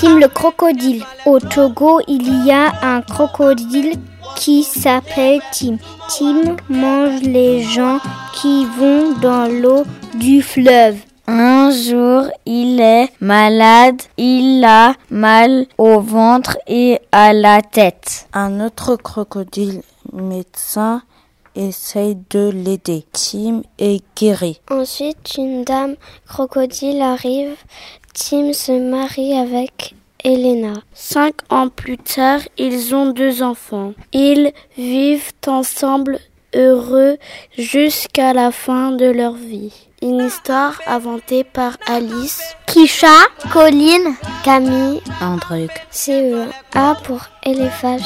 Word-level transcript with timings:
Tim 0.00 0.18
le 0.18 0.28
crocodile. 0.28 1.04
Au 1.26 1.40
Togo, 1.40 2.00
il 2.06 2.44
y 2.44 2.52
a 2.52 2.72
un 2.82 3.02
crocodile 3.02 3.96
qui 4.36 4.62
s'appelle 4.62 5.40
Tim. 5.52 5.78
Tim 6.08 6.56
mange 6.68 7.20
les 7.22 7.62
gens 7.62 7.98
qui 8.32 8.64
vont 8.78 9.12
dans 9.20 9.50
l'eau 9.50 9.84
du 10.14 10.42
fleuve. 10.42 10.96
Un 11.26 11.70
jour, 11.70 12.30
il 12.46 12.80
est 12.80 13.10
malade, 13.20 14.00
il 14.16 14.64
a 14.64 14.94
mal 15.10 15.66
au 15.76 16.00
ventre 16.00 16.56
et 16.66 17.00
à 17.12 17.32
la 17.32 17.60
tête. 17.60 18.28
Un 18.32 18.60
autre 18.60 18.96
crocodile 18.96 19.82
médecin 20.12 21.02
essaye 21.58 22.16
de 22.30 22.50
l'aider. 22.50 23.04
Tim 23.12 23.62
est 23.78 24.02
guéri. 24.16 24.60
Ensuite, 24.70 25.34
une 25.36 25.64
dame 25.64 25.96
crocodile 26.26 27.02
arrive. 27.02 27.56
Tim 28.14 28.52
se 28.52 28.72
marie 28.72 29.34
avec 29.34 29.94
Elena. 30.24 30.74
Cinq 30.94 31.34
ans 31.50 31.68
plus 31.68 31.98
tard, 31.98 32.40
ils 32.56 32.94
ont 32.94 33.10
deux 33.10 33.42
enfants. 33.42 33.92
Ils 34.12 34.52
vivent 34.76 35.32
ensemble 35.46 36.18
heureux 36.54 37.18
jusqu'à 37.56 38.32
la 38.32 38.50
fin 38.50 38.92
de 38.92 39.06
leur 39.06 39.34
vie. 39.34 39.72
Une 40.00 40.20
histoire 40.20 40.80
inventée 40.86 41.42
par 41.42 41.76
Alice, 41.86 42.40
Kisha, 42.66 43.16
Colline, 43.52 44.14
Camille, 44.44 45.00
André. 45.20 45.66
CE 45.90 46.48
A 46.74 46.94
pour 47.02 47.20
Elephant 47.42 47.98